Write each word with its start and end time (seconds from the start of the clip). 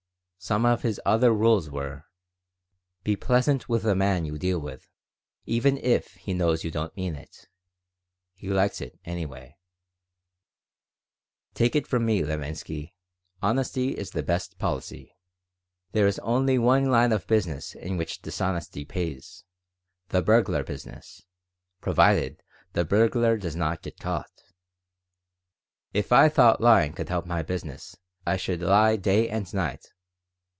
Some 0.43 0.65
of 0.65 0.81
his 0.81 0.99
other 1.05 1.31
rules 1.31 1.69
were: 1.69 2.05
"Be 3.03 3.15
pleasant 3.15 3.69
with 3.69 3.83
the 3.83 3.93
man 3.93 4.25
you 4.25 4.39
deal 4.39 4.57
with, 4.57 4.89
even 5.45 5.77
if 5.77 6.15
he 6.15 6.33
knows 6.33 6.63
you 6.63 6.71
don't 6.71 6.95
mean 6.97 7.13
it. 7.13 7.47
He 8.33 8.49
likes 8.49 8.81
it, 8.81 8.97
anyway." 9.05 9.59
"Take 11.53 11.75
it 11.75 11.85
from 11.85 12.07
me, 12.07 12.23
Levinsky: 12.25 12.95
honesty 13.43 13.89
is 13.91 14.09
the 14.09 14.23
best 14.23 14.57
policy. 14.57 15.15
There 15.91 16.07
is 16.07 16.17
only 16.19 16.57
one 16.57 16.85
line 16.89 17.11
of 17.11 17.27
business 17.27 17.75
in 17.75 17.95
which 17.97 18.23
dishonesty 18.23 18.83
pays: 18.83 19.43
the 20.09 20.23
burglar 20.23 20.63
business, 20.63 21.23
provided 21.81 22.41
the 22.73 22.83
burglar 22.83 23.37
does 23.37 23.55
not 23.55 23.83
get 23.83 23.99
caught. 23.99 24.41
If 25.93 26.11
I 26.11 26.29
thought 26.29 26.59
lying 26.59 26.93
could 26.93 27.09
help 27.09 27.27
my 27.27 27.43
business, 27.43 27.95
I 28.25 28.37
should 28.37 28.63
lie 28.63 28.95
day 28.95 29.29
and 29.29 29.53
night. 29.53 29.93